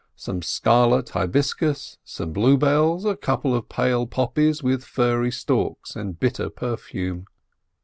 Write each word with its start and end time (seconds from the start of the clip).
Some 0.15 0.41
scarlet 0.41 1.09
hibiscus, 1.09 1.99
some 2.03 2.33
bluebells, 2.33 3.05
a 3.05 3.15
couple 3.15 3.53
of 3.53 3.69
pale 3.69 4.07
poppies 4.07 4.63
with 4.63 4.83
furry 4.83 5.29
stalks 5.31 5.95
and 5.95 6.19
bitter 6.19 6.49
perfume. 6.49 7.25